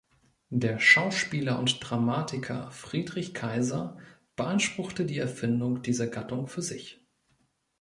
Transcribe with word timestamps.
Der 0.49 0.79
Schauspieler 0.79 1.59
und 1.59 1.77
Dramatiker 1.79 2.71
Friedrich 2.71 3.35
Kaiser 3.35 3.97
beanspruchte 4.35 5.05
die 5.05 5.19
Erfindung 5.19 5.83
dieser 5.83 6.07
Gattung 6.07 6.47
für 6.47 6.63
sich. 6.63 7.05